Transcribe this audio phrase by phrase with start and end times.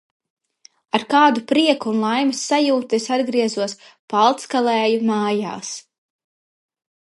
[0.99, 3.77] "Ar kādu prieku un laimes sajūtu es atgriezos
[4.15, 5.73] "Palckalēju" mājās!"